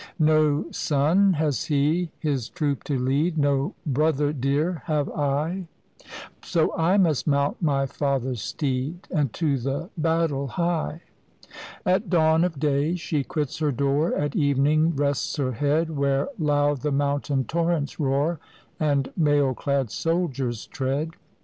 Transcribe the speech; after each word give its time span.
"No 0.17 0.65
son 0.71 1.33
has 1.33 1.65
he 1.65 2.09
his 2.17 2.49
troop 2.49 2.83
to 2.85 2.97
lead. 2.97 3.37
No 3.37 3.75
brother 3.85 4.33
dear 4.33 4.81
have 4.87 5.07
I; 5.11 5.67
58 5.67 5.67
MULAN, 5.67 5.67
THE 5.67 5.67
MAIDEN 5.67 5.67
CHIEF 6.41 6.49
So 6.49 6.75
I 6.75 6.97
must 6.97 7.27
mount 7.27 7.61
my 7.61 7.85
father's 7.85 8.41
steed, 8.41 9.07
And 9.11 9.31
to 9.33 9.59
the 9.59 9.91
battle 9.95 10.47
hie." 10.47 11.01
At 11.85 12.09
dawn 12.09 12.43
of 12.43 12.59
day 12.59 12.95
she 12.95 13.23
quits 13.23 13.59
her 13.59 13.71
door, 13.71 14.15
At 14.15 14.35
evening 14.35 14.95
rests 14.95 15.35
her 15.35 15.51
head 15.51 15.91
Where 15.95 16.29
loud 16.39 16.79
the 16.81 16.91
mountain 16.91 17.43
torrents 17.43 17.99
roar 17.99 18.39
And 18.79 19.11
mail 19.15 19.53
clad 19.53 19.91
soldiers 19.91 20.65
tread. 20.65 21.11